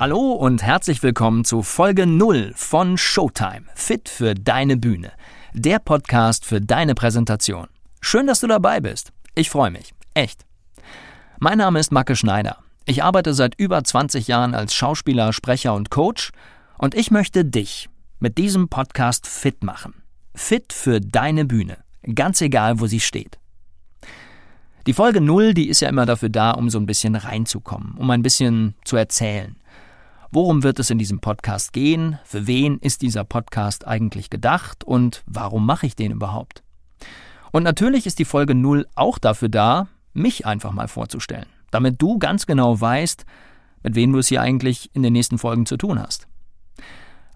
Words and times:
Hallo 0.00 0.32
und 0.32 0.62
herzlich 0.62 1.02
willkommen 1.02 1.44
zu 1.44 1.62
Folge 1.62 2.06
0 2.06 2.54
von 2.56 2.96
Showtime. 2.96 3.64
Fit 3.74 4.08
für 4.08 4.32
deine 4.32 4.78
Bühne. 4.78 5.12
Der 5.52 5.78
Podcast 5.78 6.46
für 6.46 6.58
deine 6.58 6.94
Präsentation. 6.94 7.66
Schön, 8.00 8.26
dass 8.26 8.40
du 8.40 8.46
dabei 8.46 8.80
bist. 8.80 9.12
Ich 9.34 9.50
freue 9.50 9.70
mich. 9.70 9.92
Echt. 10.14 10.46
Mein 11.38 11.58
Name 11.58 11.78
ist 11.78 11.92
Macke 11.92 12.16
Schneider. 12.16 12.56
Ich 12.86 13.04
arbeite 13.04 13.34
seit 13.34 13.60
über 13.60 13.84
20 13.84 14.26
Jahren 14.26 14.54
als 14.54 14.74
Schauspieler, 14.74 15.34
Sprecher 15.34 15.74
und 15.74 15.90
Coach 15.90 16.30
und 16.78 16.94
ich 16.94 17.10
möchte 17.10 17.44
dich 17.44 17.90
mit 18.20 18.38
diesem 18.38 18.70
Podcast 18.70 19.26
fit 19.26 19.62
machen. 19.62 20.02
Fit 20.34 20.72
für 20.72 21.02
deine 21.02 21.44
Bühne. 21.44 21.76
Ganz 22.14 22.40
egal, 22.40 22.80
wo 22.80 22.86
sie 22.86 23.00
steht. 23.00 23.38
Die 24.86 24.94
Folge 24.94 25.20
0, 25.20 25.52
die 25.52 25.68
ist 25.68 25.80
ja 25.80 25.90
immer 25.90 26.06
dafür 26.06 26.30
da, 26.30 26.52
um 26.52 26.70
so 26.70 26.78
ein 26.78 26.86
bisschen 26.86 27.16
reinzukommen, 27.16 27.98
um 27.98 28.08
ein 28.08 28.22
bisschen 28.22 28.74
zu 28.82 28.96
erzählen. 28.96 29.56
Worum 30.32 30.62
wird 30.62 30.78
es 30.78 30.90
in 30.90 30.98
diesem 30.98 31.18
Podcast 31.18 31.72
gehen? 31.72 32.20
Für 32.22 32.46
wen 32.46 32.78
ist 32.78 33.02
dieser 33.02 33.24
Podcast 33.24 33.84
eigentlich 33.84 34.30
gedacht? 34.30 34.84
Und 34.84 35.24
warum 35.26 35.66
mache 35.66 35.86
ich 35.86 35.96
den 35.96 36.12
überhaupt? 36.12 36.62
Und 37.50 37.64
natürlich 37.64 38.06
ist 38.06 38.20
die 38.20 38.24
Folge 38.24 38.54
0 38.54 38.86
auch 38.94 39.18
dafür 39.18 39.48
da, 39.48 39.88
mich 40.12 40.46
einfach 40.46 40.70
mal 40.70 40.86
vorzustellen, 40.86 41.46
damit 41.72 42.00
du 42.00 42.20
ganz 42.20 42.46
genau 42.46 42.80
weißt, 42.80 43.26
mit 43.82 43.96
wem 43.96 44.12
du 44.12 44.20
es 44.20 44.28
hier 44.28 44.40
eigentlich 44.40 44.94
in 44.94 45.02
den 45.02 45.14
nächsten 45.14 45.36
Folgen 45.36 45.66
zu 45.66 45.76
tun 45.76 46.00
hast. 46.00 46.28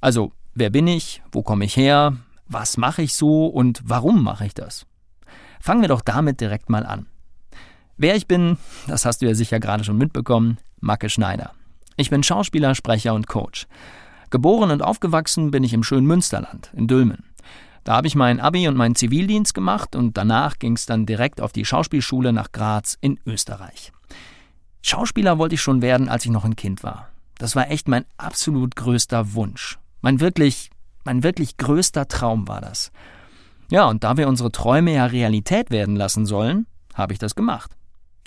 Also, 0.01 0.31
wer 0.55 0.71
bin 0.71 0.87
ich? 0.87 1.21
Wo 1.33 1.43
komme 1.43 1.65
ich 1.65 1.77
her? 1.77 2.17
Was 2.47 2.77
mache 2.77 3.03
ich 3.03 3.15
so 3.15 3.47
und 3.47 3.83
warum 3.85 4.23
mache 4.23 4.47
ich 4.47 4.55
das? 4.55 4.87
Fangen 5.61 5.81
wir 5.81 5.89
doch 5.89 6.03
damit 6.03 6.41
direkt 6.41 6.71
mal 6.71 6.87
an. 6.87 7.07
Wer 7.97 8.15
ich 8.15 8.29
bin, 8.29 8.57
das 8.87 9.05
hast 9.05 9.21
du 9.21 9.27
ja 9.27 9.35
sicher 9.35 9.59
gerade 9.59 9.83
schon 9.83 9.99
mitbekommen, 9.99 10.59
Macke 10.79 11.09
Schneider. 11.09 11.55
Ich 11.97 12.11
bin 12.11 12.23
Schauspieler, 12.23 12.75
Sprecher 12.75 13.15
und 13.15 13.29
Coach. 13.29 13.67
Geboren 14.31 14.71
und 14.73 14.83
aufgewachsen 14.83 15.51
bin 15.51 15.63
ich 15.63 15.73
im 15.73 15.85
schönen 15.85 16.07
Münsterland, 16.07 16.73
in 16.75 16.89
Dülmen. 16.89 17.25
Da 17.85 17.97
habe 17.97 18.07
ich 18.07 18.17
mein 18.17 18.41
Abi 18.41 18.67
und 18.67 18.77
meinen 18.77 18.97
Zivildienst 18.97 19.55
gemacht 19.55 19.95
und 19.95 20.17
danach 20.17 20.59
ging 20.59 20.73
es 20.75 20.87
dann 20.87 21.07
direkt 21.07 21.41
auf 21.41 21.53
die 21.53 21.65
Schauspielschule 21.65 22.33
nach 22.33 22.51
Graz 22.51 22.97
in 23.01 23.21
Österreich. 23.27 23.93
Schauspieler 24.83 25.39
wollte 25.39 25.55
ich 25.55 25.63
schon 25.63 25.83
werden, 25.83 26.09
als 26.09 26.25
ich 26.25 26.31
noch 26.31 26.45
ein 26.45 26.57
Kind 26.57 26.83
war. 26.83 27.11
Das 27.39 27.55
war 27.55 27.71
echt 27.71 27.89
mein 27.89 28.05
absolut 28.17 28.75
größter 28.75 29.35
Wunsch. 29.35 29.79
Mein 30.01 30.21
wirklich, 30.21 30.71
mein 31.05 31.23
wirklich 31.23 31.57
größter 31.57 32.09
Traum 32.09 32.49
war 32.49 32.61
das. 32.61 32.91
Ja, 33.71 33.87
und 33.87 34.03
da 34.03 34.17
wir 34.17 34.29
unsere 34.29 34.51
Träume 34.51 34.95
ja 34.95 35.07
Realität 35.07 35.71
werden 35.71 35.97
lassen 35.97 36.27
sollen, 36.27 36.67
habe 36.95 37.13
ich 37.13 37.19
das 37.19 37.35
gemacht. 37.35 37.71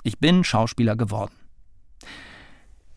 Ich 0.04 0.20
bin 0.20 0.44
Schauspieler 0.44 0.96
geworden. 0.96 1.34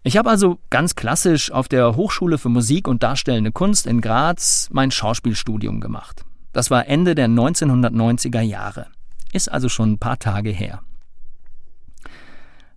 Ich 0.02 0.16
habe 0.16 0.30
also 0.30 0.58
ganz 0.70 0.94
klassisch 0.94 1.52
auf 1.52 1.68
der 1.68 1.94
Hochschule 1.94 2.38
für 2.38 2.48
Musik 2.48 2.88
und 2.88 3.02
Darstellende 3.02 3.52
Kunst 3.52 3.86
in 3.86 4.00
Graz 4.00 4.68
mein 4.72 4.90
Schauspielstudium 4.90 5.80
gemacht. 5.80 6.24
Das 6.52 6.70
war 6.70 6.86
Ende 6.86 7.14
der 7.14 7.28
1990er 7.28 8.40
Jahre. 8.40 8.86
Ist 9.32 9.52
also 9.52 9.68
schon 9.68 9.92
ein 9.92 9.98
paar 9.98 10.18
Tage 10.18 10.50
her. 10.50 10.80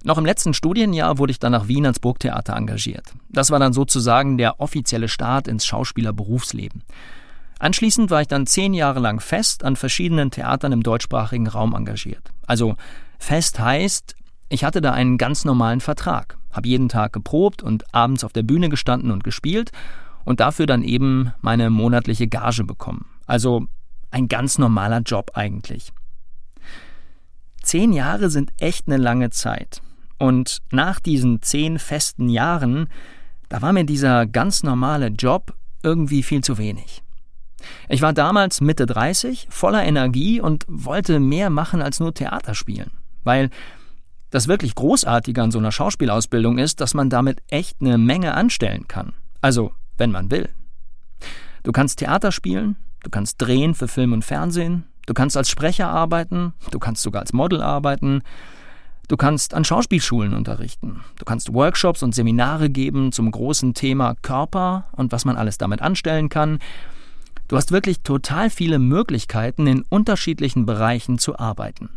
Noch 0.03 0.17
im 0.17 0.25
letzten 0.25 0.53
Studienjahr 0.53 1.17
wurde 1.17 1.31
ich 1.31 1.39
dann 1.39 1.53
nach 1.53 1.69
Wien 1.69 1.85
ans 1.85 1.99
Burgtheater 1.99 2.57
engagiert. 2.57 3.13
Das 3.29 3.51
war 3.51 3.59
dann 3.59 3.71
sozusagen 3.71 4.37
der 4.37 4.59
offizielle 4.59 5.07
Start 5.07 5.47
ins 5.47 5.65
Schauspielerberufsleben. 5.65 6.83
Anschließend 7.57 8.11
war 8.11 8.21
ich 8.21 8.27
dann 8.27 8.45
zehn 8.45 8.73
Jahre 8.73 8.99
lang 8.99 9.21
fest 9.21 9.63
an 9.63 9.77
verschiedenen 9.77 10.29
Theatern 10.29 10.73
im 10.73 10.83
deutschsprachigen 10.83 11.47
Raum 11.47 11.73
engagiert. 11.73 12.31
Also 12.45 12.75
fest 13.17 13.59
heißt, 13.59 14.15
ich 14.53 14.63
hatte 14.63 14.81
da 14.81 14.91
einen 14.91 15.17
ganz 15.17 15.45
normalen 15.45 15.81
Vertrag, 15.81 16.37
habe 16.51 16.67
jeden 16.67 16.87
Tag 16.87 17.11
geprobt 17.11 17.63
und 17.63 17.93
abends 17.93 18.23
auf 18.23 18.33
der 18.33 18.43
Bühne 18.43 18.69
gestanden 18.69 19.09
und 19.09 19.23
gespielt 19.23 19.71
und 20.25 20.39
dafür 20.39 20.67
dann 20.67 20.83
eben 20.83 21.33
meine 21.41 21.71
monatliche 21.71 22.27
Gage 22.27 22.63
bekommen. 22.63 23.05
Also 23.25 23.65
ein 24.11 24.27
ganz 24.27 24.59
normaler 24.59 24.99
Job 24.99 25.31
eigentlich. 25.33 25.91
Zehn 27.63 27.93
Jahre 27.93 28.29
sind 28.29 28.53
echt 28.59 28.87
eine 28.87 28.97
lange 28.97 29.31
Zeit. 29.31 29.81
Und 30.19 30.59
nach 30.69 30.99
diesen 30.99 31.41
zehn 31.41 31.79
festen 31.79 32.29
Jahren, 32.29 32.89
da 33.49 33.63
war 33.63 33.73
mir 33.73 33.85
dieser 33.85 34.27
ganz 34.27 34.61
normale 34.61 35.07
Job 35.07 35.55
irgendwie 35.81 36.21
viel 36.21 36.43
zu 36.43 36.59
wenig. 36.59 37.01
Ich 37.89 38.03
war 38.03 38.13
damals 38.13 38.61
Mitte 38.61 38.85
30, 38.85 39.47
voller 39.49 39.83
Energie 39.83 40.39
und 40.39 40.65
wollte 40.67 41.19
mehr 41.19 41.49
machen 41.49 41.81
als 41.81 41.99
nur 41.99 42.13
Theater 42.13 42.53
spielen. 42.53 42.91
Weil 43.23 43.49
das 44.33 44.47
wirklich 44.47 44.73
Großartige 44.73 45.43
an 45.43 45.51
so 45.51 45.59
einer 45.59 45.71
Schauspielausbildung 45.71 46.57
ist, 46.57 46.81
dass 46.81 46.95
man 46.95 47.11
damit 47.11 47.43
echt 47.49 47.77
eine 47.81 47.99
Menge 47.99 48.33
anstellen 48.33 48.87
kann. 48.87 49.13
Also, 49.41 49.73
wenn 49.97 50.09
man 50.09 50.31
will. 50.31 50.49
Du 51.61 51.71
kannst 51.71 51.99
Theater 51.99 52.31
spielen, 52.31 52.75
du 53.03 53.11
kannst 53.11 53.39
drehen 53.39 53.75
für 53.75 53.87
Film 53.87 54.11
und 54.11 54.25
Fernsehen, 54.25 54.85
du 55.05 55.13
kannst 55.13 55.37
als 55.37 55.51
Sprecher 55.51 55.87
arbeiten, 55.87 56.53
du 56.71 56.79
kannst 56.79 57.03
sogar 57.03 57.21
als 57.21 57.31
Model 57.31 57.61
arbeiten, 57.61 58.23
du 59.07 59.17
kannst 59.17 59.53
an 59.53 59.65
Schauspielschulen 59.65 60.33
unterrichten, 60.33 61.01
du 61.19 61.25
kannst 61.25 61.53
Workshops 61.53 62.01
und 62.01 62.15
Seminare 62.15 62.71
geben 62.71 63.11
zum 63.11 63.29
großen 63.29 63.75
Thema 63.75 64.15
Körper 64.23 64.85
und 64.93 65.11
was 65.11 65.25
man 65.25 65.37
alles 65.37 65.59
damit 65.59 65.83
anstellen 65.83 66.29
kann. 66.29 66.57
Du 67.49 67.55
hast 67.55 67.71
wirklich 67.71 68.01
total 68.01 68.49
viele 68.49 68.79
Möglichkeiten, 68.79 69.67
in 69.67 69.83
unterschiedlichen 69.89 70.65
Bereichen 70.65 71.19
zu 71.19 71.37
arbeiten. 71.37 71.91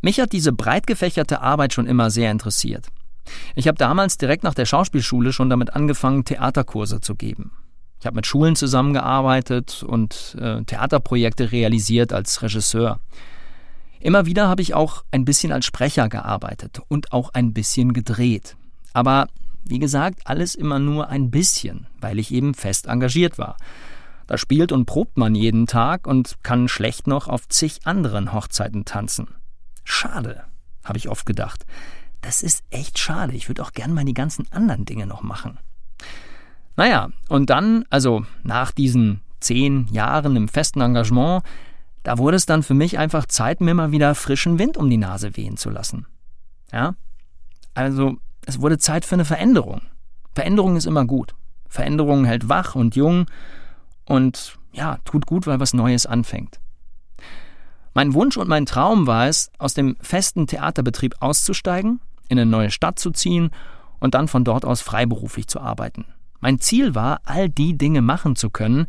Mich 0.00 0.20
hat 0.20 0.32
diese 0.32 0.52
breit 0.52 0.86
gefächerte 0.86 1.40
Arbeit 1.40 1.72
schon 1.74 1.86
immer 1.86 2.10
sehr 2.10 2.30
interessiert. 2.30 2.86
Ich 3.54 3.68
habe 3.68 3.78
damals 3.78 4.16
direkt 4.16 4.44
nach 4.44 4.54
der 4.54 4.66
Schauspielschule 4.66 5.32
schon 5.32 5.50
damit 5.50 5.74
angefangen, 5.74 6.24
Theaterkurse 6.24 7.00
zu 7.00 7.14
geben. 7.14 7.52
Ich 8.00 8.06
habe 8.06 8.16
mit 8.16 8.26
Schulen 8.26 8.54
zusammengearbeitet 8.54 9.82
und 9.82 10.36
äh, 10.40 10.62
Theaterprojekte 10.62 11.50
realisiert 11.50 12.12
als 12.12 12.42
Regisseur. 12.42 13.00
Immer 14.00 14.26
wieder 14.26 14.48
habe 14.48 14.62
ich 14.62 14.74
auch 14.74 15.04
ein 15.10 15.24
bisschen 15.24 15.52
als 15.52 15.66
Sprecher 15.66 16.08
gearbeitet 16.08 16.80
und 16.86 17.12
auch 17.12 17.30
ein 17.34 17.52
bisschen 17.52 17.92
gedreht. 17.92 18.56
Aber 18.92 19.26
wie 19.64 19.80
gesagt, 19.80 20.20
alles 20.24 20.54
immer 20.54 20.78
nur 20.78 21.08
ein 21.08 21.30
bisschen, 21.30 21.88
weil 22.00 22.20
ich 22.20 22.32
eben 22.32 22.54
fest 22.54 22.86
engagiert 22.86 23.36
war. 23.36 23.56
Da 24.28 24.38
spielt 24.38 24.70
und 24.70 24.86
probt 24.86 25.16
man 25.16 25.34
jeden 25.34 25.66
Tag 25.66 26.06
und 26.06 26.36
kann 26.44 26.68
schlecht 26.68 27.06
noch 27.06 27.26
auf 27.26 27.48
zig 27.48 27.80
anderen 27.84 28.32
Hochzeiten 28.32 28.84
tanzen. 28.84 29.28
Schade, 29.90 30.44
habe 30.84 30.98
ich 30.98 31.08
oft 31.08 31.24
gedacht. 31.24 31.64
Das 32.20 32.42
ist 32.42 32.62
echt 32.68 32.98
schade. 32.98 33.34
Ich 33.34 33.48
würde 33.48 33.62
auch 33.62 33.72
gern 33.72 33.94
mal 33.94 34.04
die 34.04 34.14
ganzen 34.14 34.46
anderen 34.52 34.84
Dinge 34.84 35.06
noch 35.06 35.22
machen. 35.22 35.58
Naja, 36.76 37.08
und 37.28 37.48
dann, 37.48 37.86
also 37.88 38.26
nach 38.42 38.70
diesen 38.70 39.22
zehn 39.40 39.88
Jahren 39.88 40.36
im 40.36 40.46
festen 40.46 40.82
Engagement, 40.82 41.42
da 42.02 42.18
wurde 42.18 42.36
es 42.36 42.44
dann 42.44 42.62
für 42.62 42.74
mich 42.74 42.98
einfach 42.98 43.24
Zeit, 43.26 43.62
mir 43.62 43.74
mal 43.74 43.90
wieder 43.90 44.14
frischen 44.14 44.58
Wind 44.58 44.76
um 44.76 44.90
die 44.90 44.98
Nase 44.98 45.36
wehen 45.36 45.56
zu 45.56 45.70
lassen. 45.70 46.06
Ja? 46.70 46.94
Also, 47.72 48.18
es 48.44 48.60
wurde 48.60 48.78
Zeit 48.78 49.06
für 49.06 49.14
eine 49.14 49.24
Veränderung. 49.24 49.80
Veränderung 50.34 50.76
ist 50.76 50.86
immer 50.86 51.06
gut. 51.06 51.34
Veränderung 51.66 52.26
hält 52.26 52.48
wach 52.50 52.74
und 52.74 52.94
jung 52.94 53.26
und 54.04 54.58
ja, 54.72 54.98
tut 55.04 55.24
gut, 55.26 55.46
weil 55.46 55.60
was 55.60 55.72
Neues 55.72 56.04
anfängt. 56.04 56.60
Mein 57.98 58.14
Wunsch 58.14 58.36
und 58.36 58.46
mein 58.48 58.64
Traum 58.64 59.08
war 59.08 59.26
es, 59.26 59.50
aus 59.58 59.74
dem 59.74 59.96
festen 60.00 60.46
Theaterbetrieb 60.46 61.16
auszusteigen, 61.18 61.98
in 62.28 62.38
eine 62.38 62.48
neue 62.48 62.70
Stadt 62.70 63.00
zu 63.00 63.10
ziehen 63.10 63.50
und 63.98 64.14
dann 64.14 64.28
von 64.28 64.44
dort 64.44 64.64
aus 64.64 64.82
freiberuflich 64.82 65.48
zu 65.48 65.60
arbeiten. 65.60 66.04
Mein 66.38 66.60
Ziel 66.60 66.94
war, 66.94 67.22
all 67.24 67.48
die 67.48 67.76
Dinge 67.76 68.00
machen 68.00 68.36
zu 68.36 68.50
können, 68.50 68.86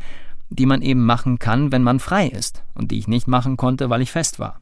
die 0.52 0.68
man 0.68 0.84
eben 0.84 1.08
machen 1.08 1.40
kann, 1.40 1.72
wenn 1.72 1.82
man 1.82 2.00
frei 2.00 2.28
ist 2.28 2.64
und 2.76 2.92
die 2.92 3.00
ich 3.00 3.08
nicht 3.08 3.28
machen 3.28 3.58
konnte, 3.58 3.90
weil 3.90 4.04
ich 4.04 4.12
fest 4.12 4.38
war. 4.38 4.62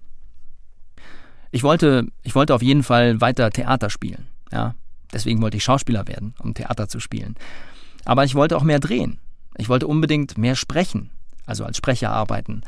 Ich 1.51 1.63
wollte, 1.63 2.07
ich 2.23 2.33
wollte 2.33 2.55
auf 2.55 2.61
jeden 2.61 2.83
Fall 2.83 3.19
weiter 3.19 3.49
Theater 3.49 3.89
spielen. 3.89 4.27
Ja, 4.53 4.75
deswegen 5.11 5.41
wollte 5.41 5.57
ich 5.57 5.65
Schauspieler 5.65 6.07
werden, 6.07 6.35
um 6.39 6.53
Theater 6.53 6.87
zu 6.87 7.01
spielen. 7.01 7.35
Aber 8.05 8.23
ich 8.23 8.33
wollte 8.33 8.55
auch 8.55 8.63
mehr 8.63 8.79
drehen. 8.79 9.19
Ich 9.57 9.67
wollte 9.67 9.87
unbedingt 9.87 10.37
mehr 10.37 10.55
sprechen, 10.55 11.09
also 11.45 11.65
als 11.65 11.75
Sprecher 11.75 12.11
arbeiten 12.11 12.63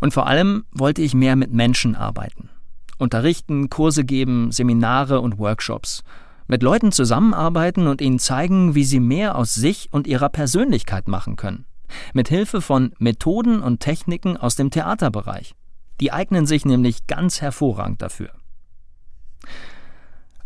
und 0.00 0.12
vor 0.12 0.26
allem 0.26 0.64
wollte 0.72 1.02
ich 1.02 1.14
mehr 1.14 1.36
mit 1.36 1.52
Menschen 1.52 1.94
arbeiten. 1.94 2.50
Unterrichten, 2.98 3.70
Kurse 3.70 4.04
geben, 4.04 4.50
Seminare 4.52 5.20
und 5.20 5.38
Workshops. 5.38 6.02
Mit 6.46 6.62
Leuten 6.62 6.92
zusammenarbeiten 6.92 7.86
und 7.86 8.00
ihnen 8.00 8.18
zeigen, 8.18 8.74
wie 8.74 8.84
sie 8.84 9.00
mehr 9.00 9.36
aus 9.36 9.54
sich 9.54 9.88
und 9.92 10.06
ihrer 10.06 10.28
Persönlichkeit 10.28 11.06
machen 11.06 11.36
können. 11.36 11.66
Mit 12.12 12.28
Hilfe 12.28 12.60
von 12.60 12.92
Methoden 12.98 13.60
und 13.60 13.80
Techniken 13.80 14.36
aus 14.36 14.56
dem 14.56 14.70
Theaterbereich. 14.70 15.54
Die 16.00 16.12
eignen 16.12 16.46
sich 16.46 16.64
nämlich 16.64 17.06
ganz 17.06 17.40
hervorragend 17.40 18.02
dafür. 18.02 18.30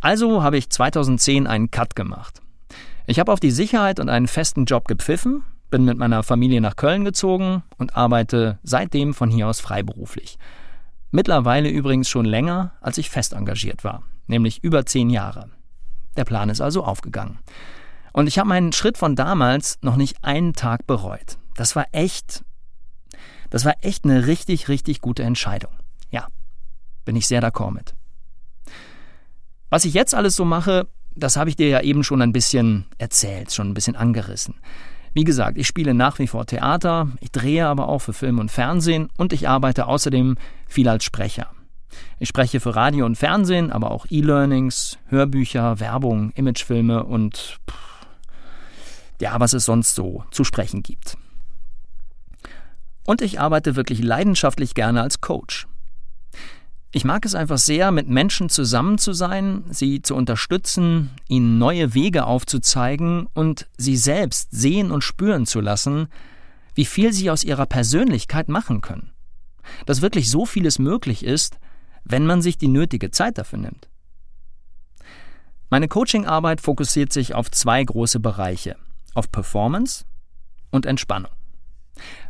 Also 0.00 0.42
habe 0.42 0.58
ich 0.58 0.70
2010 0.70 1.46
einen 1.46 1.70
Cut 1.70 1.94
gemacht. 1.94 2.42
Ich 3.06 3.18
habe 3.18 3.32
auf 3.32 3.40
die 3.40 3.50
Sicherheit 3.50 4.00
und 4.00 4.08
einen 4.08 4.28
festen 4.28 4.64
Job 4.64 4.88
gepfiffen, 4.88 5.44
bin 5.72 5.84
mit 5.84 5.98
meiner 5.98 6.22
Familie 6.22 6.60
nach 6.60 6.76
Köln 6.76 7.04
gezogen 7.04 7.64
und 7.78 7.96
arbeite 7.96 8.58
seitdem 8.62 9.14
von 9.14 9.30
hier 9.30 9.48
aus 9.48 9.58
freiberuflich. 9.58 10.38
Mittlerweile 11.10 11.70
übrigens 11.70 12.08
schon 12.08 12.26
länger, 12.26 12.72
als 12.80 12.98
ich 12.98 13.10
fest 13.10 13.32
engagiert 13.32 13.82
war, 13.82 14.04
nämlich 14.28 14.62
über 14.62 14.86
zehn 14.86 15.10
Jahre. 15.10 15.50
Der 16.16 16.24
Plan 16.24 16.50
ist 16.50 16.60
also 16.60 16.84
aufgegangen. 16.84 17.38
Und 18.12 18.26
ich 18.26 18.38
habe 18.38 18.50
meinen 18.50 18.72
Schritt 18.72 18.98
von 18.98 19.16
damals 19.16 19.78
noch 19.80 19.96
nicht 19.96 20.22
einen 20.22 20.52
Tag 20.52 20.86
bereut. 20.86 21.38
Das 21.56 21.74
war 21.74 21.86
echt, 21.92 22.44
das 23.48 23.64
war 23.64 23.74
echt 23.80 24.04
eine 24.04 24.26
richtig, 24.26 24.68
richtig 24.68 25.00
gute 25.00 25.22
Entscheidung. 25.22 25.72
Ja, 26.10 26.26
bin 27.06 27.16
ich 27.16 27.26
sehr 27.26 27.42
d'accord 27.42 27.72
mit. 27.72 27.94
Was 29.70 29.86
ich 29.86 29.94
jetzt 29.94 30.14
alles 30.14 30.36
so 30.36 30.44
mache, 30.44 30.86
das 31.14 31.38
habe 31.38 31.48
ich 31.48 31.56
dir 31.56 31.68
ja 31.68 31.80
eben 31.80 32.04
schon 32.04 32.20
ein 32.20 32.32
bisschen 32.32 32.84
erzählt, 32.98 33.52
schon 33.52 33.70
ein 33.70 33.74
bisschen 33.74 33.96
angerissen. 33.96 34.56
Wie 35.14 35.24
gesagt, 35.24 35.58
ich 35.58 35.66
spiele 35.66 35.92
nach 35.92 36.18
wie 36.18 36.26
vor 36.26 36.46
Theater, 36.46 37.08
ich 37.20 37.30
drehe 37.30 37.66
aber 37.66 37.88
auch 37.88 37.98
für 37.98 38.14
Film 38.14 38.38
und 38.38 38.50
Fernsehen 38.50 39.10
und 39.18 39.32
ich 39.32 39.48
arbeite 39.48 39.86
außerdem 39.86 40.36
viel 40.66 40.88
als 40.88 41.04
Sprecher. 41.04 41.50
Ich 42.18 42.28
spreche 42.28 42.60
für 42.60 42.74
Radio 42.74 43.04
und 43.04 43.16
Fernsehen, 43.16 43.70
aber 43.70 43.90
auch 43.90 44.06
E-Learnings, 44.08 44.98
Hörbücher, 45.08 45.80
Werbung, 45.80 46.32
Imagefilme 46.34 47.04
und 47.04 47.58
pff, 47.68 48.06
ja, 49.20 49.38
was 49.38 49.52
es 49.52 49.66
sonst 49.66 49.94
so 49.94 50.24
zu 50.30 50.44
sprechen 50.44 50.82
gibt. 50.82 51.18
Und 53.04 53.20
ich 53.20 53.38
arbeite 53.38 53.76
wirklich 53.76 54.02
leidenschaftlich 54.02 54.74
gerne 54.74 55.02
als 55.02 55.20
Coach. 55.20 55.66
Ich 56.94 57.06
mag 57.06 57.24
es 57.24 57.34
einfach 57.34 57.56
sehr, 57.56 57.90
mit 57.90 58.08
Menschen 58.08 58.50
zusammen 58.50 58.98
zu 58.98 59.14
sein, 59.14 59.64
sie 59.70 60.02
zu 60.02 60.14
unterstützen, 60.14 61.10
ihnen 61.26 61.56
neue 61.56 61.94
Wege 61.94 62.26
aufzuzeigen 62.26 63.26
und 63.32 63.66
sie 63.78 63.96
selbst 63.96 64.48
sehen 64.50 64.90
und 64.90 65.02
spüren 65.02 65.46
zu 65.46 65.62
lassen, 65.62 66.08
wie 66.74 66.84
viel 66.84 67.14
sie 67.14 67.30
aus 67.30 67.44
ihrer 67.44 67.64
Persönlichkeit 67.64 68.50
machen 68.50 68.82
können. 68.82 69.10
Dass 69.86 70.02
wirklich 70.02 70.28
so 70.28 70.44
vieles 70.44 70.78
möglich 70.78 71.24
ist, 71.24 71.58
wenn 72.04 72.26
man 72.26 72.42
sich 72.42 72.58
die 72.58 72.68
nötige 72.68 73.10
Zeit 73.10 73.38
dafür 73.38 73.60
nimmt. 73.60 73.88
Meine 75.70 75.88
Coachingarbeit 75.88 76.60
fokussiert 76.60 77.10
sich 77.10 77.34
auf 77.34 77.50
zwei 77.50 77.82
große 77.82 78.20
Bereiche, 78.20 78.76
auf 79.14 79.32
Performance 79.32 80.04
und 80.70 80.84
Entspannung. 80.84 81.32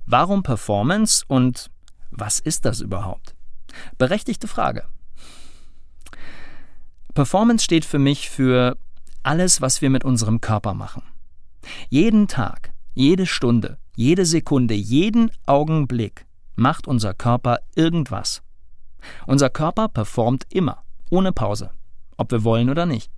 Warum 0.06 0.44
Performance 0.44 1.24
und 1.26 1.68
was 2.12 2.38
ist 2.38 2.64
das 2.64 2.80
überhaupt? 2.80 3.34
Berechtigte 3.98 4.48
Frage. 4.48 4.84
Performance 7.14 7.64
steht 7.64 7.84
für 7.84 7.98
mich 7.98 8.30
für 8.30 8.76
alles, 9.22 9.60
was 9.60 9.82
wir 9.82 9.90
mit 9.90 10.04
unserem 10.04 10.40
Körper 10.40 10.74
machen. 10.74 11.02
Jeden 11.90 12.26
Tag, 12.26 12.72
jede 12.94 13.26
Stunde, 13.26 13.78
jede 13.94 14.24
Sekunde, 14.24 14.74
jeden 14.74 15.30
Augenblick 15.46 16.26
macht 16.56 16.86
unser 16.86 17.14
Körper 17.14 17.58
irgendwas. 17.74 18.42
Unser 19.26 19.50
Körper 19.50 19.88
performt 19.88 20.46
immer, 20.50 20.82
ohne 21.10 21.32
Pause, 21.32 21.70
ob 22.16 22.30
wir 22.30 22.44
wollen 22.44 22.70
oder 22.70 22.86
nicht. 22.86 23.10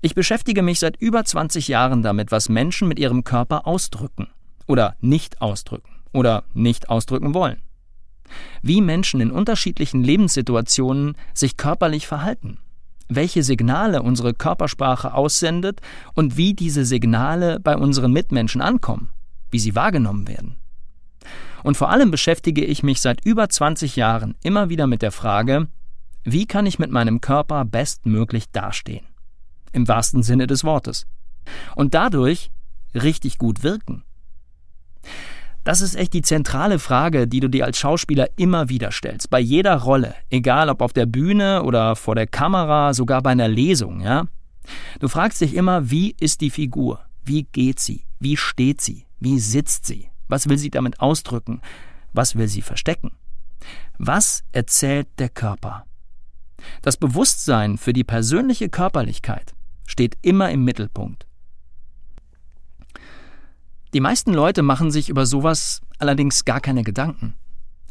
Ich 0.00 0.14
beschäftige 0.14 0.62
mich 0.62 0.80
seit 0.80 0.96
über 0.96 1.24
20 1.24 1.68
Jahren 1.68 2.02
damit, 2.02 2.32
was 2.32 2.48
Menschen 2.48 2.88
mit 2.88 2.98
ihrem 2.98 3.24
Körper 3.24 3.66
ausdrücken 3.66 4.28
oder 4.66 4.96
nicht 5.00 5.40
ausdrücken 5.40 5.90
oder 6.12 6.44
nicht 6.52 6.88
ausdrücken 6.90 7.34
wollen 7.34 7.62
wie 8.62 8.80
Menschen 8.80 9.20
in 9.20 9.30
unterschiedlichen 9.30 10.02
Lebenssituationen 10.02 11.16
sich 11.34 11.56
körperlich 11.56 12.06
verhalten, 12.06 12.58
welche 13.08 13.42
Signale 13.42 14.02
unsere 14.02 14.34
Körpersprache 14.34 15.14
aussendet 15.14 15.80
und 16.14 16.36
wie 16.36 16.54
diese 16.54 16.84
Signale 16.84 17.60
bei 17.60 17.76
unseren 17.76 18.12
Mitmenschen 18.12 18.60
ankommen, 18.60 19.10
wie 19.50 19.58
sie 19.58 19.74
wahrgenommen 19.74 20.28
werden. 20.28 20.56
Und 21.62 21.76
vor 21.76 21.90
allem 21.90 22.10
beschäftige 22.10 22.64
ich 22.64 22.82
mich 22.82 23.00
seit 23.00 23.24
über 23.24 23.48
20 23.48 23.96
Jahren 23.96 24.36
immer 24.42 24.68
wieder 24.68 24.86
mit 24.86 25.02
der 25.02 25.12
Frage, 25.12 25.68
wie 26.22 26.46
kann 26.46 26.66
ich 26.66 26.78
mit 26.78 26.90
meinem 26.90 27.20
Körper 27.20 27.64
bestmöglich 27.64 28.50
dastehen? 28.50 29.06
Im 29.72 29.88
wahrsten 29.88 30.22
Sinne 30.22 30.46
des 30.46 30.64
Wortes. 30.64 31.06
Und 31.74 31.94
dadurch 31.94 32.50
richtig 32.94 33.38
gut 33.38 33.62
wirken. 33.62 34.02
Das 35.66 35.80
ist 35.80 35.96
echt 35.96 36.12
die 36.12 36.22
zentrale 36.22 36.78
Frage, 36.78 37.26
die 37.26 37.40
du 37.40 37.48
dir 37.48 37.64
als 37.64 37.76
Schauspieler 37.76 38.28
immer 38.36 38.68
wieder 38.68 38.92
stellst. 38.92 39.30
Bei 39.30 39.40
jeder 39.40 39.74
Rolle. 39.74 40.14
Egal 40.30 40.68
ob 40.68 40.80
auf 40.80 40.92
der 40.92 41.06
Bühne 41.06 41.64
oder 41.64 41.96
vor 41.96 42.14
der 42.14 42.28
Kamera, 42.28 42.94
sogar 42.94 43.20
bei 43.20 43.30
einer 43.30 43.48
Lesung, 43.48 44.00
ja? 44.00 44.28
Du 45.00 45.08
fragst 45.08 45.40
dich 45.40 45.56
immer, 45.56 45.90
wie 45.90 46.14
ist 46.20 46.40
die 46.40 46.50
Figur? 46.50 47.00
Wie 47.24 47.48
geht 47.50 47.80
sie? 47.80 48.04
Wie 48.20 48.36
steht 48.36 48.80
sie? 48.80 49.06
Wie 49.18 49.40
sitzt 49.40 49.86
sie? 49.86 50.08
Was 50.28 50.48
will 50.48 50.56
sie 50.56 50.70
damit 50.70 51.00
ausdrücken? 51.00 51.60
Was 52.12 52.36
will 52.36 52.46
sie 52.46 52.62
verstecken? 52.62 53.10
Was 53.98 54.44
erzählt 54.52 55.08
der 55.18 55.30
Körper? 55.30 55.84
Das 56.82 56.96
Bewusstsein 56.96 57.76
für 57.76 57.92
die 57.92 58.04
persönliche 58.04 58.68
Körperlichkeit 58.68 59.56
steht 59.84 60.16
immer 60.22 60.48
im 60.52 60.62
Mittelpunkt. 60.62 61.26
Die 63.96 64.00
meisten 64.00 64.34
Leute 64.34 64.60
machen 64.62 64.90
sich 64.90 65.08
über 65.08 65.24
sowas 65.24 65.80
allerdings 65.98 66.44
gar 66.44 66.60
keine 66.60 66.82
Gedanken. 66.82 67.34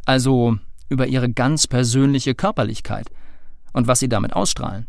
Also 0.06 0.60
über 0.88 1.07
ihre 1.07 1.31
ganz 1.31 1.66
persönliche 1.66 2.36
Körperlichkeit 2.36 3.10
und 3.74 3.88
was 3.88 4.02
sie 4.02 4.07
damit 4.07 4.34
ausstrahlen. 4.34 4.86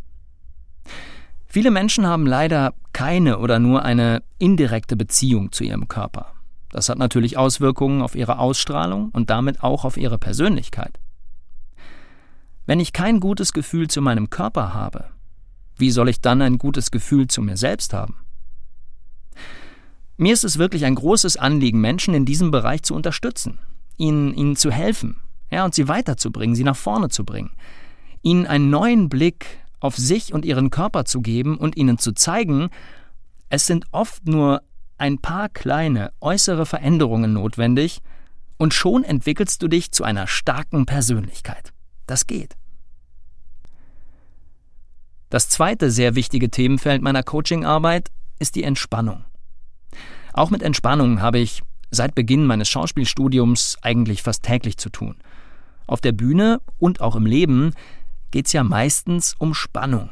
Viele 1.46 1.70
Menschen 1.70 2.06
haben 2.06 2.26
leider 2.26 2.74
keine 2.92 3.38
oder 3.38 3.58
nur 3.58 3.82
eine 3.82 4.24
indirekte 4.38 4.94
Beziehung 4.94 5.52
zu 5.52 5.64
ihrem 5.64 5.88
Körper. 5.88 6.34
Das 6.68 6.90
hat 6.90 6.98
natürlich 6.98 7.38
Auswirkungen 7.38 8.02
auf 8.02 8.14
ihre 8.14 8.38
Ausstrahlung 8.38 9.08
und 9.08 9.30
damit 9.30 9.62
auch 9.62 9.86
auf 9.86 9.96
ihre 9.96 10.18
Persönlichkeit. 10.18 11.00
Wenn 12.66 12.78
ich 12.78 12.92
kein 12.92 13.20
gutes 13.20 13.54
Gefühl 13.54 13.88
zu 13.88 14.02
meinem 14.02 14.28
Körper 14.28 14.74
habe, 14.74 15.06
wie 15.78 15.90
soll 15.90 16.10
ich 16.10 16.20
dann 16.20 16.42
ein 16.42 16.58
gutes 16.58 16.90
Gefühl 16.90 17.26
zu 17.26 17.40
mir 17.40 17.56
selbst 17.56 17.94
haben? 17.94 18.25
Mir 20.16 20.32
ist 20.32 20.44
es 20.44 20.58
wirklich 20.58 20.84
ein 20.84 20.94
großes 20.94 21.36
Anliegen, 21.36 21.80
Menschen 21.80 22.14
in 22.14 22.24
diesem 22.24 22.50
Bereich 22.50 22.82
zu 22.82 22.94
unterstützen, 22.94 23.58
ihnen, 23.96 24.34
ihnen 24.34 24.56
zu 24.56 24.70
helfen, 24.70 25.20
ja, 25.50 25.64
und 25.64 25.74
sie 25.74 25.88
weiterzubringen, 25.88 26.56
sie 26.56 26.64
nach 26.64 26.76
vorne 26.76 27.08
zu 27.08 27.24
bringen, 27.24 27.52
ihnen 28.22 28.46
einen 28.46 28.70
neuen 28.70 29.08
Blick 29.08 29.46
auf 29.78 29.96
sich 29.96 30.32
und 30.32 30.44
ihren 30.44 30.70
Körper 30.70 31.04
zu 31.04 31.20
geben 31.20 31.58
und 31.58 31.76
ihnen 31.76 31.98
zu 31.98 32.12
zeigen, 32.12 32.70
es 33.50 33.66
sind 33.66 33.86
oft 33.92 34.26
nur 34.26 34.62
ein 34.98 35.18
paar 35.18 35.48
kleine 35.48 36.12
äußere 36.20 36.66
Veränderungen 36.66 37.34
notwendig, 37.34 38.00
und 38.58 38.74
schon 38.74 39.04
entwickelst 39.04 39.62
du 39.62 39.68
dich 39.68 39.92
zu 39.92 40.04
einer 40.04 40.26
starken 40.26 40.86
Persönlichkeit. 40.86 41.72
Das 42.06 42.26
geht. 42.26 42.56
Das 45.28 45.48
zweite 45.48 45.90
sehr 45.90 46.14
wichtige 46.14 46.50
Themenfeld 46.50 47.02
meiner 47.02 47.22
Coachingarbeit 47.22 48.10
ist 48.38 48.54
die 48.54 48.62
Entspannung. 48.62 49.24
Auch 50.36 50.50
mit 50.50 50.62
Entspannung 50.62 51.22
habe 51.22 51.38
ich 51.38 51.62
seit 51.90 52.14
Beginn 52.14 52.44
meines 52.44 52.68
Schauspielstudiums 52.68 53.78
eigentlich 53.80 54.22
fast 54.22 54.42
täglich 54.42 54.76
zu 54.76 54.90
tun. 54.90 55.16
Auf 55.86 56.02
der 56.02 56.12
Bühne 56.12 56.60
und 56.78 57.00
auch 57.00 57.16
im 57.16 57.24
Leben 57.24 57.72
geht 58.32 58.46
es 58.46 58.52
ja 58.52 58.62
meistens 58.62 59.34
um 59.38 59.54
Spannung. 59.54 60.10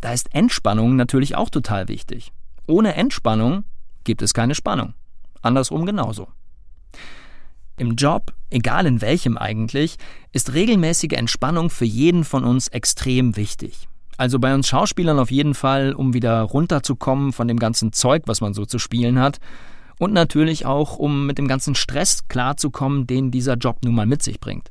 Da 0.00 0.12
ist 0.12 0.32
Entspannung 0.32 0.94
natürlich 0.94 1.34
auch 1.34 1.50
total 1.50 1.88
wichtig. 1.88 2.32
Ohne 2.68 2.94
Entspannung 2.94 3.64
gibt 4.04 4.22
es 4.22 4.34
keine 4.34 4.54
Spannung. 4.54 4.94
Andersrum 5.42 5.84
genauso. 5.84 6.28
Im 7.76 7.96
Job, 7.96 8.34
egal 8.50 8.86
in 8.86 9.00
welchem 9.00 9.36
eigentlich, 9.36 9.96
ist 10.32 10.54
regelmäßige 10.54 11.14
Entspannung 11.14 11.70
für 11.70 11.84
jeden 11.84 12.22
von 12.22 12.44
uns 12.44 12.68
extrem 12.68 13.34
wichtig. 13.34 13.88
Also 14.16 14.38
bei 14.38 14.54
uns 14.54 14.68
Schauspielern 14.68 15.18
auf 15.18 15.30
jeden 15.30 15.54
Fall, 15.54 15.92
um 15.92 16.14
wieder 16.14 16.40
runterzukommen 16.40 17.32
von 17.32 17.48
dem 17.48 17.58
ganzen 17.58 17.92
Zeug, 17.92 18.22
was 18.26 18.40
man 18.40 18.54
so 18.54 18.64
zu 18.64 18.78
spielen 18.78 19.18
hat. 19.18 19.38
Und 19.98 20.12
natürlich 20.12 20.66
auch, 20.66 20.96
um 20.96 21.26
mit 21.26 21.38
dem 21.38 21.48
ganzen 21.48 21.74
Stress 21.74 22.28
klarzukommen, 22.28 23.06
den 23.06 23.30
dieser 23.30 23.54
Job 23.54 23.78
nun 23.82 23.94
mal 23.94 24.06
mit 24.06 24.22
sich 24.22 24.40
bringt. 24.40 24.68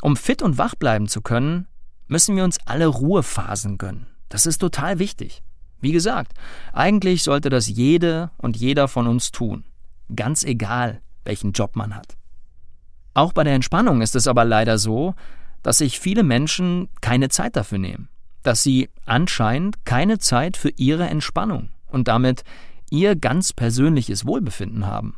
Um 0.00 0.16
fit 0.16 0.42
und 0.42 0.58
wach 0.58 0.74
bleiben 0.74 1.08
zu 1.08 1.20
können, 1.20 1.66
müssen 2.06 2.36
wir 2.36 2.44
uns 2.44 2.58
alle 2.64 2.86
Ruhephasen 2.86 3.78
gönnen. 3.78 4.06
Das 4.28 4.46
ist 4.46 4.58
total 4.58 4.98
wichtig. 4.98 5.42
Wie 5.80 5.92
gesagt, 5.92 6.32
eigentlich 6.72 7.22
sollte 7.22 7.50
das 7.50 7.68
jede 7.68 8.30
und 8.36 8.56
jeder 8.56 8.88
von 8.88 9.06
uns 9.06 9.30
tun. 9.30 9.64
Ganz 10.14 10.42
egal, 10.42 11.00
welchen 11.24 11.52
Job 11.52 11.76
man 11.76 11.94
hat. 11.94 12.16
Auch 13.14 13.32
bei 13.32 13.44
der 13.44 13.54
Entspannung 13.54 14.00
ist 14.02 14.16
es 14.16 14.26
aber 14.26 14.44
leider 14.44 14.78
so, 14.78 15.14
dass 15.62 15.78
sich 15.78 15.98
viele 15.98 16.22
Menschen 16.22 16.88
keine 17.00 17.28
Zeit 17.28 17.56
dafür 17.56 17.78
nehmen. 17.78 18.08
Dass 18.48 18.62
sie 18.62 18.88
anscheinend 19.04 19.84
keine 19.84 20.18
Zeit 20.18 20.56
für 20.56 20.70
ihre 20.70 21.06
Entspannung 21.06 21.68
und 21.86 22.08
damit 22.08 22.44
ihr 22.88 23.14
ganz 23.14 23.52
persönliches 23.52 24.24
Wohlbefinden 24.24 24.86
haben. 24.86 25.16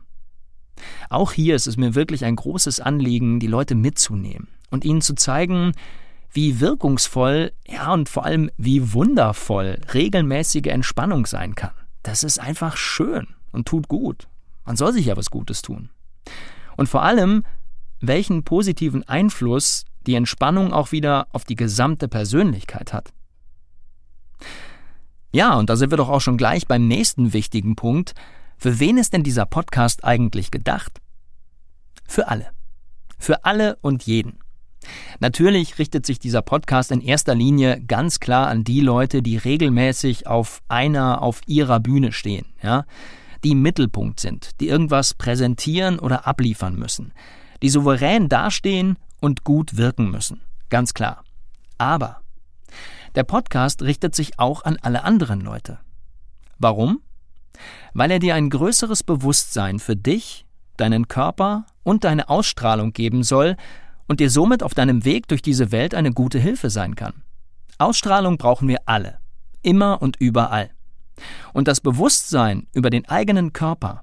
Auch 1.10 1.30
hier 1.30 1.54
ist 1.54 1.68
es 1.68 1.76
mir 1.76 1.94
wirklich 1.94 2.24
ein 2.24 2.34
großes 2.34 2.80
Anliegen, 2.80 3.38
die 3.38 3.46
Leute 3.46 3.76
mitzunehmen 3.76 4.48
und 4.72 4.84
ihnen 4.84 5.00
zu 5.00 5.14
zeigen, 5.14 5.74
wie 6.32 6.58
wirkungsvoll, 6.58 7.52
ja 7.68 7.92
und 7.92 8.08
vor 8.08 8.24
allem 8.24 8.50
wie 8.56 8.92
wundervoll 8.92 9.78
regelmäßige 9.94 10.66
Entspannung 10.66 11.24
sein 11.24 11.54
kann. 11.54 11.74
Das 12.02 12.24
ist 12.24 12.40
einfach 12.40 12.76
schön 12.76 13.28
und 13.52 13.68
tut 13.68 13.86
gut. 13.86 14.26
Man 14.64 14.74
soll 14.74 14.92
sich 14.92 15.06
ja 15.06 15.16
was 15.16 15.30
Gutes 15.30 15.62
tun. 15.62 15.90
Und 16.76 16.88
vor 16.88 17.04
allem, 17.04 17.44
welchen 18.00 18.42
positiven 18.42 19.06
Einfluss 19.06 19.84
die 20.04 20.16
Entspannung 20.16 20.72
auch 20.72 20.90
wieder 20.90 21.28
auf 21.30 21.44
die 21.44 21.54
gesamte 21.54 22.08
Persönlichkeit 22.08 22.92
hat. 22.92 23.12
Ja, 25.32 25.54
und 25.54 25.70
da 25.70 25.76
sind 25.76 25.90
wir 25.90 25.96
doch 25.96 26.08
auch 26.08 26.20
schon 26.20 26.36
gleich 26.36 26.66
beim 26.66 26.88
nächsten 26.88 27.32
wichtigen 27.32 27.76
Punkt. 27.76 28.14
Für 28.56 28.80
wen 28.80 28.98
ist 28.98 29.12
denn 29.12 29.22
dieser 29.22 29.46
Podcast 29.46 30.04
eigentlich 30.04 30.50
gedacht? 30.50 31.00
Für 32.06 32.28
alle. 32.28 32.48
Für 33.18 33.44
alle 33.44 33.76
und 33.80 34.02
jeden. 34.04 34.40
Natürlich 35.20 35.78
richtet 35.78 36.06
sich 36.06 36.18
dieser 36.18 36.42
Podcast 36.42 36.90
in 36.90 37.00
erster 37.00 37.34
Linie 37.34 37.80
ganz 37.80 38.18
klar 38.18 38.48
an 38.48 38.64
die 38.64 38.80
Leute, 38.80 39.22
die 39.22 39.36
regelmäßig 39.36 40.26
auf 40.26 40.62
einer, 40.68 41.22
auf 41.22 41.42
ihrer 41.46 41.80
Bühne 41.80 42.12
stehen, 42.12 42.46
ja, 42.62 42.84
die 43.44 43.52
im 43.52 43.62
Mittelpunkt 43.62 44.20
sind, 44.20 44.60
die 44.60 44.68
irgendwas 44.68 45.14
präsentieren 45.14 45.98
oder 45.98 46.26
abliefern 46.26 46.76
müssen, 46.76 47.12
die 47.62 47.68
souverän 47.68 48.28
dastehen 48.28 48.96
und 49.20 49.44
gut 49.44 49.76
wirken 49.76 50.10
müssen. 50.10 50.40
Ganz 50.70 50.94
klar. 50.94 51.24
Aber 51.78 52.22
der 53.14 53.24
Podcast 53.24 53.82
richtet 53.82 54.14
sich 54.14 54.38
auch 54.38 54.64
an 54.64 54.76
alle 54.82 55.04
anderen 55.04 55.40
Leute. 55.40 55.78
Warum? 56.58 57.00
Weil 57.92 58.10
er 58.10 58.18
dir 58.18 58.34
ein 58.34 58.50
größeres 58.50 59.02
Bewusstsein 59.02 59.78
für 59.78 59.96
dich, 59.96 60.46
deinen 60.76 61.08
Körper 61.08 61.66
und 61.82 62.04
deine 62.04 62.28
Ausstrahlung 62.28 62.92
geben 62.92 63.22
soll 63.22 63.56
und 64.06 64.20
dir 64.20 64.30
somit 64.30 64.62
auf 64.62 64.74
deinem 64.74 65.04
Weg 65.04 65.28
durch 65.28 65.42
diese 65.42 65.72
Welt 65.72 65.94
eine 65.94 66.12
gute 66.12 66.38
Hilfe 66.38 66.70
sein 66.70 66.94
kann. 66.94 67.22
Ausstrahlung 67.78 68.38
brauchen 68.38 68.68
wir 68.68 68.80
alle, 68.86 69.18
immer 69.62 70.02
und 70.02 70.16
überall. 70.16 70.70
Und 71.52 71.68
das 71.68 71.80
Bewusstsein 71.80 72.66
über 72.72 72.90
den 72.90 73.08
eigenen 73.08 73.52
Körper, 73.52 74.02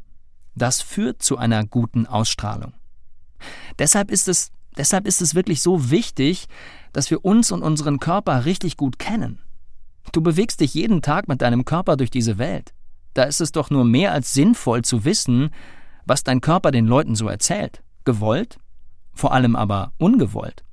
das 0.56 0.82
führt 0.82 1.22
zu 1.22 1.38
einer 1.38 1.66
guten 1.66 2.06
Ausstrahlung. 2.06 2.74
Deshalb 3.80 4.12
ist 4.12 4.28
es 4.28 4.52
Deshalb 4.78 5.08
ist 5.08 5.22
es 5.22 5.36
wirklich 5.36 5.62
so 5.62 5.90
wichtig, 5.90 6.48
dass 6.94 7.10
wir 7.10 7.26
uns 7.26 7.52
und 7.52 7.64
unseren 7.64 8.00
Körper 8.00 8.46
richtig 8.46 8.78
gut 8.78 9.00
kennen. 9.00 9.40
Du 10.12 10.22
bewegst 10.22 10.62
dich 10.62 10.74
jeden 10.74 11.02
Tag 11.02 11.28
mit 11.28 11.42
deinem 11.42 11.66
Körper 11.66 11.98
durch 11.98 12.12
diese 12.12 12.38
Welt. 12.38 12.74
Da 13.14 13.24
ist 13.24 13.42
es 13.42 13.52
doch 13.52 13.70
nur 13.70 13.84
mehr 13.84 14.14
als 14.14 14.34
sinnvoll 14.34 14.84
zu 14.84 15.04
wissen, 15.04 15.50
was 16.06 16.24
dein 16.24 16.42
Körper 16.42 16.72
den 16.72 16.86
Leuten 16.86 17.16
so 17.16 17.28
erzählt. 17.28 17.82
Gewollt, 18.06 18.58
vor 19.14 19.34
allem 19.34 19.56
aber 19.56 19.92
ungewollt. 19.98 20.64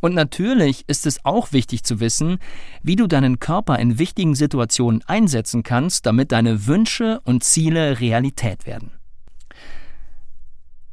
Und 0.00 0.14
natürlich 0.14 0.84
ist 0.88 1.06
es 1.06 1.24
auch 1.24 1.52
wichtig 1.52 1.84
zu 1.84 2.00
wissen, 2.00 2.38
wie 2.82 2.96
du 2.96 3.06
deinen 3.06 3.38
Körper 3.38 3.78
in 3.78 3.98
wichtigen 3.98 4.34
Situationen 4.34 5.02
einsetzen 5.06 5.62
kannst, 5.62 6.06
damit 6.06 6.32
deine 6.32 6.66
Wünsche 6.66 7.20
und 7.24 7.44
Ziele 7.44 8.00
Realität 8.00 8.66
werden. 8.66 8.92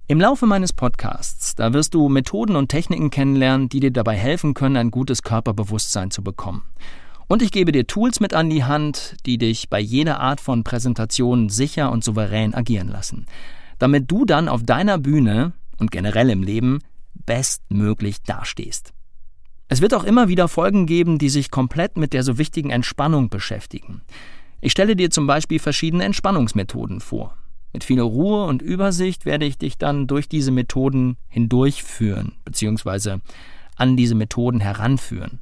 Im 0.05 0.19
Laufe 0.19 0.45
meines 0.45 0.73
Podcasts, 0.73 1.55
da 1.55 1.71
wirst 1.71 1.93
du 1.93 2.09
Methoden 2.09 2.57
und 2.57 2.67
Techniken 2.67 3.09
kennenlernen, 3.09 3.69
die 3.69 3.79
dir 3.79 3.89
dabei 3.89 4.17
helfen 4.17 4.53
können, 4.53 4.75
ein 4.75 4.91
gutes 4.91 5.23
Körperbewusstsein 5.23 6.11
zu 6.11 6.21
bekommen. 6.21 6.63
Und 7.29 7.41
ich 7.41 7.53
gebe 7.53 7.71
dir 7.71 7.87
Tools 7.87 8.19
mit 8.19 8.33
an 8.33 8.49
die 8.49 8.65
Hand, 8.65 9.15
die 9.25 9.37
dich 9.37 9.69
bei 9.69 9.79
jeder 9.79 10.19
Art 10.19 10.41
von 10.41 10.65
Präsentation 10.65 11.47
sicher 11.47 11.89
und 11.89 12.03
souverän 12.03 12.53
agieren 12.53 12.89
lassen, 12.89 13.27
damit 13.79 14.11
du 14.11 14.25
dann 14.25 14.49
auf 14.49 14.63
deiner 14.63 14.97
Bühne 14.97 15.53
und 15.77 15.89
generell 15.89 16.29
im 16.29 16.43
Leben 16.43 16.79
bestmöglich 17.25 18.21
dastehst. 18.23 18.91
Es 19.69 19.79
wird 19.79 19.93
auch 19.93 20.03
immer 20.03 20.27
wieder 20.27 20.49
Folgen 20.49 20.85
geben, 20.85 21.17
die 21.17 21.29
sich 21.29 21.49
komplett 21.49 21.95
mit 21.95 22.11
der 22.11 22.23
so 22.23 22.37
wichtigen 22.37 22.71
Entspannung 22.71 23.29
beschäftigen. 23.29 24.01
Ich 24.59 24.73
stelle 24.73 24.97
dir 24.97 25.09
zum 25.11 25.27
Beispiel 25.27 25.59
verschiedene 25.59 26.03
Entspannungsmethoden 26.03 26.99
vor. 26.99 27.37
Mit 27.73 27.83
viel 27.83 27.99
Ruhe 27.99 28.45
und 28.45 28.61
Übersicht 28.61 29.25
werde 29.25 29.45
ich 29.45 29.57
dich 29.57 29.77
dann 29.77 30.07
durch 30.07 30.29
diese 30.29 30.51
Methoden 30.51 31.17
hindurchführen, 31.27 32.33
beziehungsweise 32.45 33.21
an 33.75 33.97
diese 33.97 34.15
Methoden 34.15 34.59
heranführen. 34.59 35.39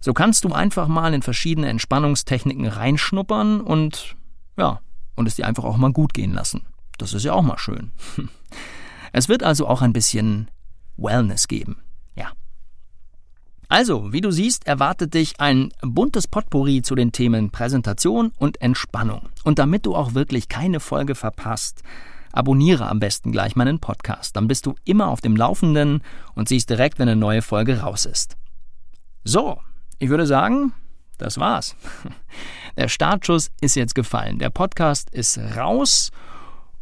So 0.00 0.14
kannst 0.14 0.44
du 0.44 0.52
einfach 0.52 0.88
mal 0.88 1.12
in 1.12 1.22
verschiedene 1.22 1.68
Entspannungstechniken 1.68 2.66
reinschnuppern 2.66 3.60
und 3.60 4.16
ja, 4.56 4.80
und 5.16 5.26
es 5.26 5.36
dir 5.36 5.46
einfach 5.46 5.64
auch 5.64 5.76
mal 5.76 5.92
gut 5.92 6.14
gehen 6.14 6.32
lassen. 6.32 6.62
Das 6.98 7.12
ist 7.12 7.24
ja 7.24 7.32
auch 7.32 7.42
mal 7.42 7.58
schön. 7.58 7.92
Es 9.12 9.30
wird 9.30 9.42
also 9.42 9.66
auch 9.66 9.80
ein 9.80 9.94
bisschen 9.94 10.50
Wellness 10.98 11.48
geben. 11.48 11.76
Also, 13.68 14.12
wie 14.12 14.20
du 14.20 14.30
siehst, 14.30 14.66
erwartet 14.66 15.14
dich 15.14 15.40
ein 15.40 15.72
buntes 15.82 16.28
Potpourri 16.28 16.82
zu 16.82 16.94
den 16.94 17.10
Themen 17.10 17.50
Präsentation 17.50 18.32
und 18.38 18.60
Entspannung. 18.60 19.28
Und 19.42 19.58
damit 19.58 19.86
du 19.86 19.96
auch 19.96 20.14
wirklich 20.14 20.48
keine 20.48 20.78
Folge 20.78 21.16
verpasst, 21.16 21.82
abonniere 22.30 22.88
am 22.88 23.00
besten 23.00 23.32
gleich 23.32 23.56
meinen 23.56 23.80
Podcast. 23.80 24.36
Dann 24.36 24.46
bist 24.46 24.66
du 24.66 24.74
immer 24.84 25.08
auf 25.08 25.20
dem 25.20 25.36
Laufenden 25.36 26.02
und 26.34 26.48
siehst 26.48 26.70
direkt, 26.70 26.98
wenn 26.98 27.08
eine 27.08 27.18
neue 27.18 27.42
Folge 27.42 27.80
raus 27.80 28.04
ist. 28.06 28.36
So, 29.24 29.58
ich 29.98 30.10
würde 30.10 30.26
sagen, 30.26 30.72
das 31.18 31.38
war's. 31.38 31.74
Der 32.76 32.88
Startschuss 32.88 33.50
ist 33.60 33.74
jetzt 33.74 33.94
gefallen. 33.94 34.38
Der 34.38 34.50
Podcast 34.50 35.10
ist 35.10 35.38
raus 35.56 36.12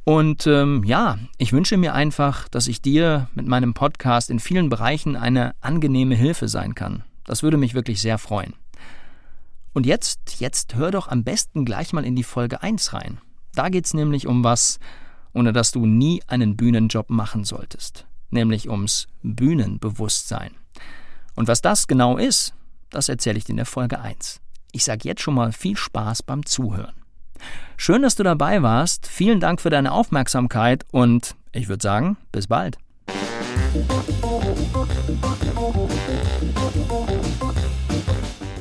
und 0.04 0.46
ähm, 0.46 0.84
ja, 0.84 1.18
ich 1.38 1.52
wünsche 1.52 1.78
mir 1.78 1.94
einfach, 1.94 2.48
dass 2.48 2.68
ich 2.68 2.82
dir 2.82 3.28
mit 3.34 3.46
meinem 3.46 3.72
Podcast 3.72 4.28
in 4.28 4.38
vielen 4.38 4.68
Bereichen 4.68 5.16
eine 5.16 5.54
angenehme 5.62 6.14
Hilfe 6.14 6.48
sein 6.48 6.74
kann. 6.74 7.04
Das 7.24 7.42
würde 7.42 7.56
mich 7.56 7.72
wirklich 7.72 8.02
sehr 8.02 8.18
freuen. 8.18 8.54
Und 9.72 9.86
jetzt, 9.86 10.40
jetzt 10.40 10.74
hör 10.74 10.90
doch 10.90 11.08
am 11.08 11.24
besten 11.24 11.64
gleich 11.64 11.92
mal 11.92 12.04
in 12.04 12.14
die 12.14 12.22
Folge 12.22 12.62
1 12.62 12.92
rein. 12.92 13.18
Da 13.54 13.70
geht's 13.70 13.94
nämlich 13.94 14.26
um 14.26 14.44
was, 14.44 14.78
ohne 15.32 15.52
dass 15.52 15.72
du 15.72 15.86
nie 15.86 16.22
einen 16.26 16.56
Bühnenjob 16.56 17.08
machen 17.08 17.44
solltest. 17.44 18.06
Nämlich 18.30 18.68
ums 18.68 19.08
Bühnenbewusstsein. 19.22 20.52
Und 21.34 21.48
was 21.48 21.62
das 21.62 21.86
genau 21.86 22.18
ist, 22.18 22.54
das 22.90 23.08
erzähle 23.08 23.38
ich 23.38 23.44
dir 23.44 23.52
in 23.52 23.56
der 23.56 23.66
Folge 23.66 24.00
1. 24.00 24.40
Ich 24.72 24.84
sage 24.84 25.08
jetzt 25.08 25.22
schon 25.22 25.34
mal 25.34 25.52
viel 25.52 25.76
Spaß 25.76 26.22
beim 26.22 26.44
Zuhören. 26.44 27.03
Schön, 27.76 28.02
dass 28.02 28.16
du 28.16 28.22
dabei 28.22 28.62
warst. 28.62 29.06
Vielen 29.06 29.40
Dank 29.40 29.60
für 29.60 29.70
deine 29.70 29.92
Aufmerksamkeit 29.92 30.84
und 30.90 31.34
ich 31.52 31.68
würde 31.68 31.82
sagen, 31.82 32.16
bis 32.32 32.46
bald. 32.46 32.78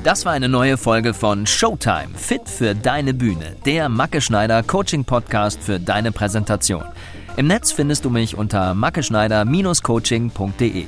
Das 0.03 0.25
war 0.25 0.33
eine 0.33 0.49
neue 0.49 0.77
Folge 0.77 1.13
von 1.13 1.47
Showtime, 1.47 2.09
fit 2.15 2.49
für 2.49 2.75
deine 2.75 3.13
Bühne, 3.13 3.55
der 3.65 3.87
Macke 3.87 4.19
Schneider 4.19 4.61
Coaching 4.61 5.05
Podcast 5.05 5.61
für 5.61 5.79
deine 5.79 6.11
Präsentation. 6.11 6.83
Im 7.37 7.47
Netz 7.47 7.71
findest 7.71 8.03
du 8.03 8.09
mich 8.09 8.37
unter 8.37 8.73
mackeschneider-coaching.de. 8.73 10.87